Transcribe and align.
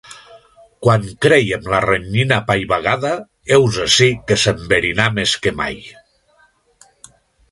Quan 0.85 1.03
crèiem 1.25 1.67
la 1.73 1.81
renyina 1.83 2.39
apaivagada, 2.43 3.11
heus 3.57 3.77
ací 3.85 4.09
que 4.31 4.39
s'enverinà 4.45 5.07
més 5.21 5.35
que 5.45 5.53
mai. 5.63 5.79